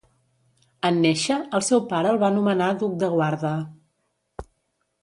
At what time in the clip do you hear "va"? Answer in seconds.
2.25-2.33